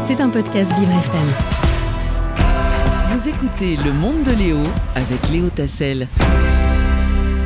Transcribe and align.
C'est 0.00 0.20
un 0.20 0.28
podcast 0.28 0.72
Vivre 0.78 0.92
FM. 0.92 1.28
Vous 3.12 3.28
écoutez 3.28 3.76
Le 3.76 3.92
Monde 3.92 4.22
de 4.24 4.32
Léo 4.32 4.58
avec 4.94 5.28
Léo 5.30 5.48
Tassel. 5.50 6.08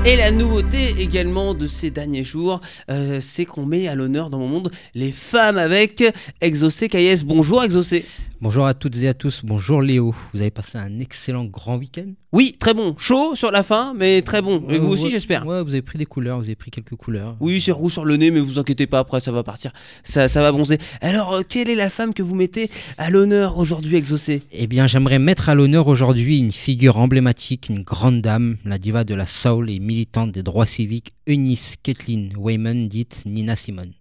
Et 0.06 0.17
la 0.17 0.30
nouveauté 0.32 0.95
également 0.98 1.54
de 1.54 1.66
ces 1.66 1.91
derniers 1.91 2.22
jours, 2.22 2.61
euh, 2.91 3.21
c'est 3.22 3.46
qu'on 3.46 3.64
met 3.64 3.88
à 3.88 3.95
l'honneur 3.95 4.29
dans 4.29 4.38
mon 4.38 4.48
monde 4.48 4.71
les 4.95 5.12
femmes 5.12 5.57
avec 5.57 6.04
Exaucé 6.43 6.91
Caillès. 6.91 7.25
Bonjour 7.25 7.64
Exaucé. 7.64 8.05
Bonjour 8.45 8.66
à 8.66 8.75
toutes 8.75 9.02
et 9.02 9.09
à 9.09 9.14
tous, 9.14 9.41
bonjour 9.43 9.80
Léo. 9.80 10.14
Vous 10.34 10.43
avez 10.43 10.51
passé 10.51 10.77
un 10.77 11.01
excellent 11.01 11.46
grand 11.46 11.79
week-end? 11.79 12.12
Oui, 12.30 12.56
très 12.59 12.75
bon. 12.75 12.95
Chaud 12.98 13.34
sur 13.37 13.51
la 13.51 13.62
fin, 13.62 13.95
mais 13.96 14.20
très 14.20 14.43
bon. 14.43 14.62
Et 14.69 14.77
vous 14.77 14.93
aussi, 14.93 15.09
j'espère. 15.09 15.46
Ouais, 15.46 15.62
vous 15.62 15.70
avez 15.70 15.82
pris 15.82 15.98
des 15.98 16.05
couleurs, 16.05 16.39
vous 16.39 16.45
avez 16.45 16.57
pris 16.57 16.71
quelques 16.71 16.96
couleurs. 16.96 17.36
Oui, 17.41 17.61
c'est 17.61 17.73
roux 17.73 17.89
sur 17.89 18.05
le 18.05 18.16
nez, 18.16 18.32
mais 18.32 18.41
vous 18.41 18.59
inquiétez 18.59 18.86
pas, 18.86 18.98
après 18.98 19.21
ça 19.21 19.30
va 19.30 19.45
partir. 19.45 19.73
Ça, 20.02 20.29
ça 20.29 20.43
va 20.43 20.50
bronzer. 20.50 20.79
Alors, 21.00 21.32
euh, 21.32 21.43
quelle 21.48 21.71
est 21.71 21.75
la 21.77 21.89
femme 21.89 22.12
que 22.12 22.23
vous 22.23 22.34
mettez 22.34 22.71
à 22.98 23.09
l'honneur 23.09 23.57
aujourd'hui, 23.57 23.97
Exaucé 23.97 24.42
Eh 24.52 24.66
bien, 24.66 24.89
j'aimerais 24.89 25.20
mettre 25.20 25.48
à 25.48 25.55
l'honneur 25.55 25.86
aujourd'hui 25.86 26.41
une 26.41 26.50
figure 26.50 26.98
emblématique, 26.98 27.69
une 27.70 27.83
grande 27.83 28.20
dame, 28.20 28.56
la 28.64 28.78
diva 28.78 29.05
de 29.05 29.14
la 29.14 29.27
soul 29.27 29.70
et 29.70 29.78
militante 29.95 30.33
des 30.33 30.43
droits 30.43 30.66
civiques, 30.66 31.12
Eunice 31.27 31.77
Kathleen 31.83 32.33
Wayman, 32.37 32.88
dite 32.88 33.23
Nina 33.27 33.56
Simone. 33.56 33.92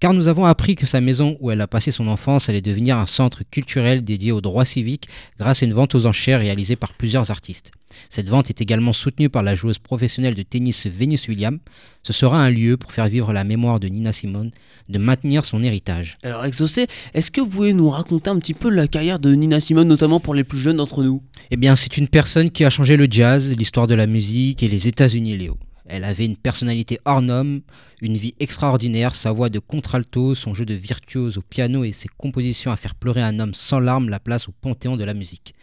Car 0.00 0.14
nous 0.14 0.28
avons 0.28 0.46
appris 0.46 0.76
que 0.76 0.86
sa 0.86 1.02
maison 1.02 1.36
où 1.40 1.50
elle 1.50 1.60
a 1.60 1.66
passé 1.66 1.90
son 1.90 2.08
enfance 2.08 2.48
allait 2.48 2.62
devenir 2.62 2.96
un 2.96 3.04
centre 3.04 3.42
culturel 3.50 4.02
dédié 4.02 4.32
aux 4.32 4.40
droits 4.40 4.64
civiques 4.64 5.08
grâce 5.38 5.62
à 5.62 5.66
une 5.66 5.74
vente 5.74 5.94
aux 5.94 6.06
enchères 6.06 6.40
réalisée 6.40 6.76
par 6.76 6.94
plusieurs 6.94 7.30
artistes. 7.30 7.70
Cette 8.08 8.28
vente 8.28 8.48
est 8.48 8.62
également 8.62 8.94
soutenue 8.94 9.28
par 9.28 9.42
la 9.42 9.54
joueuse 9.54 9.78
professionnelle 9.78 10.34
de 10.34 10.42
tennis 10.42 10.86
Venus 10.86 11.28
Williams. 11.28 11.58
Ce 12.02 12.14
sera 12.14 12.42
un 12.42 12.48
lieu 12.48 12.78
pour 12.78 12.92
faire 12.92 13.08
vivre 13.08 13.34
la 13.34 13.44
mémoire 13.44 13.78
de 13.78 13.88
Nina 13.88 14.14
Simone, 14.14 14.52
de 14.88 14.98
maintenir 14.98 15.44
son 15.44 15.62
héritage. 15.62 16.16
Alors, 16.22 16.46
Exaucé, 16.46 16.86
est-ce 17.12 17.30
que 17.30 17.42
vous 17.42 17.48
pouvez 17.48 17.74
nous 17.74 17.90
raconter 17.90 18.30
un 18.30 18.38
petit 18.38 18.54
peu 18.54 18.70
la 18.70 18.88
carrière 18.88 19.18
de 19.18 19.34
Nina 19.34 19.60
Simone, 19.60 19.88
notamment 19.88 20.18
pour 20.20 20.34
les 20.34 20.44
plus 20.44 20.58
jeunes 20.58 20.78
d'entre 20.78 21.02
nous? 21.02 21.22
Eh 21.50 21.58
bien, 21.58 21.76
c'est 21.76 21.98
une 21.98 22.08
personne 22.08 22.50
qui 22.50 22.64
a 22.64 22.70
changé 22.70 22.96
le 22.96 23.06
jazz, 23.10 23.54
l'histoire 23.54 23.86
de 23.86 23.94
la 23.94 24.06
musique 24.06 24.62
et 24.62 24.68
les 24.68 24.88
États-Unis, 24.88 25.36
Léo. 25.36 25.58
Elle 25.92 26.04
avait 26.04 26.26
une 26.26 26.36
personnalité 26.36 27.00
hors 27.04 27.20
norme, 27.20 27.62
une 28.00 28.16
vie 28.16 28.34
extraordinaire, 28.38 29.16
sa 29.16 29.32
voix 29.32 29.48
de 29.48 29.58
contralto, 29.58 30.36
son 30.36 30.54
jeu 30.54 30.64
de 30.64 30.74
virtuose 30.74 31.36
au 31.36 31.42
piano 31.42 31.82
et 31.82 31.90
ses 31.90 32.08
compositions 32.08 32.70
à 32.70 32.76
faire 32.76 32.94
pleurer 32.94 33.22
un 33.22 33.40
homme 33.40 33.54
sans 33.54 33.80
larmes 33.80 34.08
la 34.08 34.20
place 34.20 34.48
au 34.48 34.52
panthéon 34.52 34.96
de 34.96 35.02
la 35.02 35.14
musique. 35.14 35.54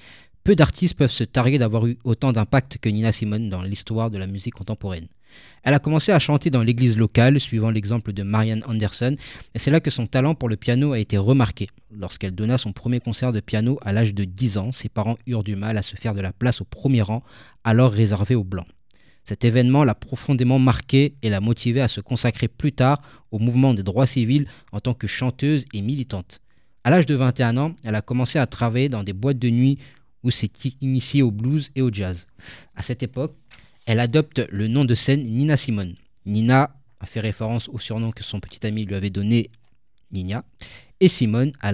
Peu 0.43 0.53
d'artistes 0.55 0.95
peuvent 0.95 1.11
se 1.11 1.23
targuer 1.23 1.57
d'avoir 1.57 1.87
eu 1.87 1.97
autant 2.03 2.33
d'impact 2.33 2.77
que 2.77 2.89
Nina 2.89 3.13
Simone 3.13 3.47
dans 3.47 3.61
l'histoire 3.61 4.09
de 4.09 4.17
la 4.17 4.27
musique 4.27 4.55
contemporaine. 4.55 5.07
Elle 5.63 5.73
a 5.73 5.79
commencé 5.79 6.11
à 6.11 6.19
chanter 6.19 6.49
dans 6.49 6.63
l'église 6.63 6.97
locale, 6.97 7.39
suivant 7.39 7.69
l'exemple 7.69 8.11
de 8.11 8.23
Marianne 8.23 8.63
Anderson, 8.67 9.15
et 9.53 9.59
c'est 9.59 9.71
là 9.71 9.79
que 9.79 9.89
son 9.89 10.07
talent 10.07 10.35
pour 10.35 10.49
le 10.49 10.55
piano 10.55 10.91
a 10.91 10.99
été 10.99 11.17
remarqué. 11.17 11.67
Lorsqu'elle 11.91 12.35
donna 12.35 12.57
son 12.57 12.73
premier 12.73 12.99
concert 12.99 13.33
de 13.33 13.39
piano 13.39 13.77
à 13.81 13.93
l'âge 13.93 14.13
de 14.13 14.23
10 14.25 14.57
ans, 14.57 14.71
ses 14.71 14.89
parents 14.89 15.17
eurent 15.25 15.43
du 15.43 15.55
mal 15.55 15.77
à 15.77 15.81
se 15.81 15.95
faire 15.95 16.15
de 16.15 16.21
la 16.21 16.33
place 16.33 16.61
au 16.61 16.65
premier 16.65 17.01
rang, 17.01 17.23
alors 17.63 17.91
réservé 17.91 18.35
aux 18.35 18.43
Blancs. 18.43 18.67
Cet 19.27 19.43
événement 19.43 19.83
l'a 19.83 19.93
profondément 19.93 20.57
marqué 20.57 21.15
et 21.21 21.29
l'a 21.29 21.41
motivée 21.41 21.81
à 21.81 21.89
se 21.89 21.99
consacrer 21.99 22.47
plus 22.47 22.71
tard 22.71 23.01
au 23.31 23.39
mouvement 23.39 23.73
des 23.73 23.83
droits 23.83 24.07
civils 24.07 24.47
en 24.71 24.79
tant 24.79 24.93
que 24.93 25.05
chanteuse 25.05 25.65
et 25.73 25.81
militante. 25.81 26.39
À 26.85 26.91
l'âge 26.91 27.05
de 27.05 27.13
21 27.13 27.57
ans, 27.57 27.75
elle 27.83 27.95
a 27.95 28.01
commencé 28.01 28.39
à 28.39 28.47
travailler 28.47 28.87
dans 28.87 29.03
des 29.03 29.11
boîtes 29.11 29.37
de 29.37 29.49
nuit 29.49 29.79
où 30.23 30.31
s'est 30.31 30.49
initiée 30.79 31.23
au 31.23 31.31
blues 31.31 31.71
et 31.75 31.81
au 31.81 31.91
jazz. 31.91 32.25
À 32.73 32.83
cette 32.83 33.03
époque, 33.03 33.35
elle 33.85 33.99
adopte 33.99 34.47
le 34.49 34.69
nom 34.69 34.85
de 34.85 34.95
scène 34.95 35.23
Nina 35.23 35.57
Simone. 35.57 35.95
Nina 36.25 36.77
a 37.01 37.05
fait 37.05 37.19
référence 37.19 37.67
au 37.67 37.79
surnom 37.79 38.11
que 38.11 38.23
son 38.23 38.39
petit 38.39 38.65
ami 38.65 38.85
lui 38.85 38.95
avait 38.95 39.09
donné, 39.09 39.51
Nina, 40.13 40.45
et 41.01 41.09
Simone 41.09 41.51
à 41.59 41.73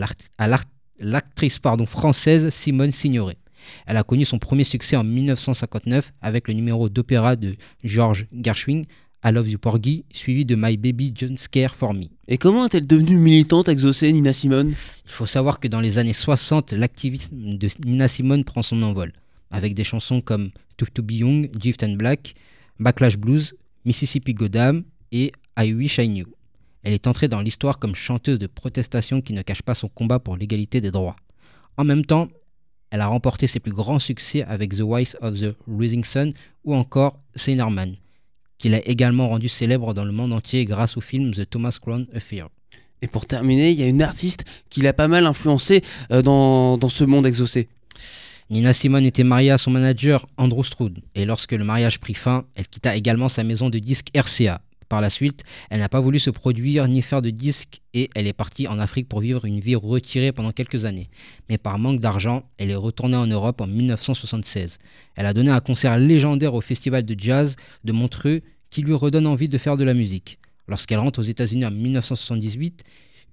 l'actrice 0.97 1.59
française 1.85 2.49
Simone 2.49 2.91
Signoret. 2.91 3.37
Elle 3.85 3.97
a 3.97 4.03
connu 4.03 4.25
son 4.25 4.39
premier 4.39 4.63
succès 4.63 4.95
en 4.95 5.03
1959 5.03 6.13
avec 6.21 6.47
le 6.47 6.53
numéro 6.53 6.89
d'opéra 6.89 7.35
de 7.35 7.55
George 7.83 8.25
Gershwin, 8.33 8.83
I 9.25 9.31
Love 9.31 9.49
You 9.49 9.57
Porgy, 9.57 10.03
suivi 10.11 10.43
de 10.43 10.55
My 10.55 10.75
Baby 10.75 11.13
John 11.15 11.37
Scare 11.37 11.75
for 11.75 11.93
Me. 11.93 12.05
Et 12.27 12.37
comment 12.37 12.65
est-elle 12.65 12.85
devenue 12.85 13.15
militante, 13.15 13.69
Exaucé, 13.69 14.11
Nina 14.11 14.33
Simone? 14.33 14.71
Il 15.05 15.11
faut 15.11 15.25
savoir 15.25 15.61
que 15.61 15.69
dans 15.69 15.79
les 15.79 15.97
années 15.97 16.13
60, 16.13 16.73
l'activisme 16.73 17.57
de 17.57 17.67
Nina 17.85 18.09
Simone 18.09 18.43
prend 18.43 18.61
son 18.61 18.83
envol, 18.83 19.13
avec 19.49 19.75
des 19.75 19.85
chansons 19.85 20.19
comme 20.19 20.49
To 20.75 20.85
To 20.93 21.03
Be 21.03 21.13
Young, 21.13 21.49
Gift 21.57 21.83
and 21.83 21.93
Black, 21.93 22.35
Backlash 22.79 23.17
Blues, 23.17 23.55
Mississippi 23.85 24.33
Goddam 24.33 24.83
et 25.13 25.31
I 25.57 25.73
Wish 25.73 25.99
I 25.99 26.09
Knew. 26.09 26.27
Elle 26.83 26.93
est 26.93 27.07
entrée 27.07 27.29
dans 27.29 27.41
l'histoire 27.41 27.79
comme 27.79 27.95
chanteuse 27.95 28.39
de 28.39 28.47
protestation 28.47 29.21
qui 29.21 29.31
ne 29.31 29.41
cache 29.41 29.61
pas 29.61 29.73
son 29.73 29.87
combat 29.87 30.19
pour 30.19 30.35
l'égalité 30.35 30.81
des 30.81 30.91
droits. 30.91 31.15
En 31.77 31.85
même 31.85 32.05
temps, 32.05 32.27
elle 32.93 33.01
a 33.01 33.07
remporté 33.07 33.47
ses 33.47 33.59
plus 33.59 33.71
grands 33.71 33.97
succès 33.97 34.43
avec 34.43 34.75
The 34.75 34.81
Voice 34.81 35.17
of 35.19 35.39
the 35.39 35.55
Rising 35.67 36.03
Sun 36.03 36.33
ou 36.63 36.75
encore 36.75 37.19
Sailor 37.33 37.71
Man, 37.71 37.95
qu'il 38.59 38.75
a 38.75 38.87
également 38.87 39.29
rendu 39.29 39.49
célèbre 39.49 39.95
dans 39.95 40.05
le 40.05 40.11
monde 40.11 40.31
entier 40.31 40.63
grâce 40.65 40.95
au 40.95 41.01
film 41.01 41.33
The 41.33 41.49
Thomas 41.49 41.75
Crown 41.81 42.05
Affair. 42.13 42.49
Et 43.01 43.07
pour 43.07 43.25
terminer, 43.25 43.71
il 43.71 43.79
y 43.79 43.81
a 43.81 43.87
une 43.87 44.03
artiste 44.03 44.45
qui 44.69 44.81
l'a 44.81 44.93
pas 44.93 45.07
mal 45.07 45.25
influencé 45.25 45.81
euh, 46.11 46.21
dans, 46.21 46.77
dans 46.77 46.89
ce 46.89 47.03
monde 47.03 47.25
exaucé. 47.25 47.67
Nina 48.51 48.73
Simone 48.73 49.07
était 49.07 49.23
mariée 49.23 49.49
à 49.49 49.57
son 49.57 49.71
manager 49.71 50.27
Andrew 50.37 50.63
Stroud, 50.63 50.99
et 51.15 51.25
lorsque 51.25 51.53
le 51.53 51.63
mariage 51.63 51.99
prit 51.99 52.13
fin, 52.13 52.45
elle 52.53 52.67
quitta 52.67 52.95
également 52.95 53.27
sa 53.27 53.43
maison 53.43 53.71
de 53.71 53.79
disques 53.79 54.09
RCA. 54.15 54.61
Par 54.93 55.01
la 55.01 55.09
suite, 55.09 55.43
elle 55.71 55.79
n'a 55.79 55.89
pas 55.89 56.01
voulu 56.01 56.19
se 56.19 56.29
produire 56.29 56.87
ni 56.87 57.01
faire 57.01 57.23
de 57.23 57.31
disques 57.31 57.81
et 57.95 58.11
elle 58.13 58.27
est 58.27 58.31
partie 58.31 58.67
en 58.67 58.77
Afrique 58.77 59.09
pour 59.09 59.21
vivre 59.21 59.43
une 59.45 59.59
vie 59.59 59.73
retirée 59.73 60.31
pendant 60.31 60.51
quelques 60.51 60.85
années. 60.85 61.09
Mais 61.49 61.57
par 61.57 61.79
manque 61.79 61.99
d'argent, 61.99 62.43
elle 62.59 62.69
est 62.69 62.75
retournée 62.75 63.17
en 63.17 63.25
Europe 63.25 63.59
en 63.59 63.65
1976. 63.65 64.77
Elle 65.15 65.25
a 65.25 65.33
donné 65.33 65.49
un 65.49 65.61
concert 65.61 65.97
légendaire 65.97 66.53
au 66.53 66.61
festival 66.61 67.05
de 67.05 67.15
jazz 67.19 67.55
de 67.83 67.91
Montreux 67.91 68.41
qui 68.69 68.83
lui 68.83 68.93
redonne 68.93 69.25
envie 69.25 69.49
de 69.49 69.57
faire 69.57 69.77
de 69.77 69.83
la 69.83 69.95
musique. 69.95 70.37
Lorsqu'elle 70.67 70.99
rentre 70.99 71.21
aux 71.21 71.23
États-Unis 71.23 71.65
en 71.65 71.71
1978, 71.71 72.83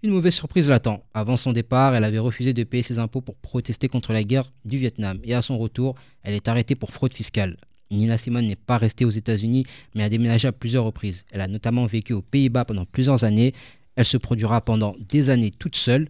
une 0.02 0.12
mauvaise 0.12 0.32
surprise 0.32 0.66
l'attend. 0.66 1.04
Avant 1.12 1.36
son 1.36 1.52
départ, 1.52 1.94
elle 1.94 2.04
avait 2.04 2.18
refusé 2.18 2.54
de 2.54 2.64
payer 2.64 2.82
ses 2.82 2.98
impôts 2.98 3.20
pour 3.20 3.36
protester 3.36 3.88
contre 3.88 4.14
la 4.14 4.22
guerre 4.22 4.50
du 4.64 4.78
Vietnam. 4.78 5.20
Et 5.24 5.34
à 5.34 5.42
son 5.42 5.58
retour, 5.58 5.94
elle 6.22 6.32
est 6.32 6.48
arrêtée 6.48 6.74
pour 6.74 6.90
fraude 6.90 7.12
fiscale. 7.12 7.58
Nina 7.90 8.18
Simone 8.18 8.46
n'est 8.46 8.56
pas 8.56 8.78
restée 8.78 9.04
aux 9.04 9.10
États-Unis, 9.10 9.64
mais 9.94 10.02
a 10.04 10.08
déménagé 10.08 10.46
à 10.48 10.52
plusieurs 10.52 10.84
reprises. 10.84 11.24
Elle 11.32 11.40
a 11.40 11.48
notamment 11.48 11.86
vécu 11.86 12.12
aux 12.12 12.22
Pays-Bas 12.22 12.64
pendant 12.64 12.84
plusieurs 12.84 13.24
années. 13.24 13.52
Elle 13.96 14.04
se 14.04 14.16
produira 14.16 14.60
pendant 14.60 14.94
des 15.08 15.30
années 15.30 15.50
toute 15.50 15.76
seule. 15.76 16.08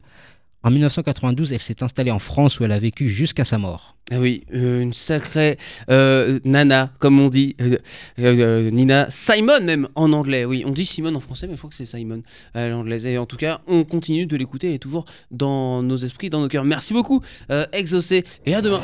En 0.63 0.71
1992, 0.71 1.55
elle 1.55 1.59
s'est 1.59 1.83
installée 1.83 2.11
en 2.11 2.19
France 2.19 2.61
où 2.61 2.65
elle 2.65 2.73
a 2.73 2.79
vécu 2.79 3.09
jusqu'à 3.09 3.45
sa 3.47 3.57
mort. 3.57 3.97
Ah 4.11 4.19
oui, 4.21 4.45
euh, 4.53 4.83
une 4.83 4.93
sacrée 4.93 5.57
euh, 5.89 6.39
nana, 6.45 6.93
comme 6.99 7.19
on 7.19 7.31
dit. 7.31 7.57
euh, 7.63 7.79
euh, 8.19 8.71
Nina 8.71 9.07
Simon, 9.09 9.63
même 9.65 9.89
en 9.95 10.13
anglais. 10.13 10.45
Oui, 10.45 10.63
on 10.67 10.71
dit 10.71 10.85
Simone 10.85 11.17
en 11.17 11.21
français, 11.21 11.47
mais 11.47 11.55
je 11.55 11.59
crois 11.61 11.71
que 11.71 11.77
c'est 11.77 11.87
Simon 11.87 12.23
à 12.53 12.69
l'anglaise. 12.69 13.07
Et 13.07 13.17
en 13.17 13.25
tout 13.25 13.39
cas, 13.39 13.63
on 13.69 13.85
continue 13.85 14.27
de 14.27 14.37
l'écouter. 14.37 14.69
Elle 14.69 14.75
est 14.75 14.79
toujours 14.79 15.07
dans 15.31 15.83
nos 15.83 15.97
esprits, 15.97 16.29
dans 16.29 16.41
nos 16.41 16.49
cœurs. 16.49 16.65
Merci 16.67 16.93
beaucoup, 16.93 17.23
euh, 17.51 17.65
Exaucé. 17.73 18.25
Et 18.45 18.55
à 18.55 18.61
demain. 18.61 18.83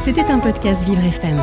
C'était 0.00 0.24
un 0.30 0.40
podcast 0.40 0.84
Vivre 0.86 1.02
FM. 1.04 1.42